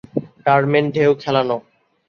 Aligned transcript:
Term end 0.45 0.85
ঢেউ 0.93 1.11
খেলানো। 1.21 1.57